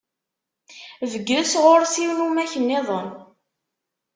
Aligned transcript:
Bges, 1.11 1.51
ɣur-s 1.63 1.95
inumak-nniḍen. 2.03 3.09